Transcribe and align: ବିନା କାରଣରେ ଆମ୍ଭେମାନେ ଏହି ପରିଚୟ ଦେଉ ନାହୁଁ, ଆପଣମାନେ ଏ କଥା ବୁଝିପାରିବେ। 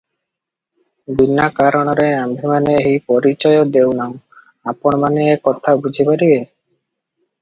ବିନା 1.19 1.43
କାରଣରେ 1.59 2.07
ଆମ୍ଭେମାନେ 2.21 2.73
ଏହି 2.85 2.97
ପରିଚୟ 3.11 3.55
ଦେଉ 3.77 3.93
ନାହୁଁ, 4.01 4.19
ଆପଣମାନେ 4.73 5.29
ଏ 5.35 5.37
କଥା 5.51 5.75
ବୁଝିପାରିବେ। 5.85 6.41